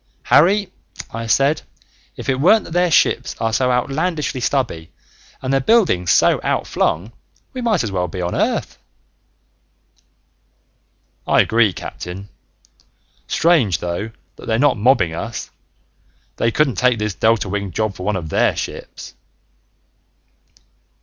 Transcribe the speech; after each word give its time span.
"Harry," 0.23 0.73
I 1.11 1.27
said, 1.27 1.61
"if 2.17 2.27
it 2.27 2.39
weren't 2.39 2.63
that 2.65 2.71
their 2.71 2.89
ships 2.89 3.35
are 3.39 3.53
so 3.53 3.71
outlandishly 3.71 4.41
stubby 4.41 4.91
and 5.43 5.53
their 5.53 5.59
buildings 5.59 6.09
so 6.09 6.39
outflung, 6.43 7.11
we 7.53 7.61
might 7.61 7.87
well 7.91 8.07
be 8.07 8.19
on 8.19 8.33
Earth!" 8.33 8.79
"I 11.27 11.41
agree, 11.41 11.71
Captain. 11.71 12.29
Strange, 13.27 13.77
though, 13.77 14.09
that 14.37 14.47
they're 14.47 14.57
not 14.57 14.75
mobbing 14.75 15.13
us. 15.13 15.51
They 16.37 16.49
couldn't 16.49 16.79
take 16.79 16.97
this 16.97 17.13
delta 17.13 17.47
winged 17.47 17.75
job 17.75 17.93
for 17.93 18.01
one 18.01 18.15
of 18.15 18.29
their 18.29 18.55
ships!" 18.55 19.13